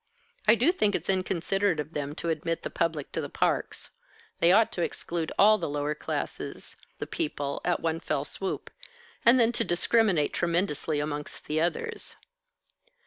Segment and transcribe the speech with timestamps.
[0.47, 3.91] I do think it's inconsiderate of them to admit the public to the parks.
[4.39, 8.71] They ought to exclude all the lower classes, the people, at one fell swoop,
[9.23, 12.15] and then to discriminate tremendously amongst the others."